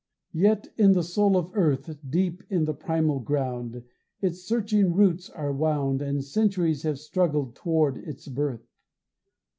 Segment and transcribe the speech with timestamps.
[0.33, 3.83] Yet in the soul of earth, Deep in the primal ground,
[4.19, 8.67] Its searching roots are wound, And centuries have struggled toward its birth.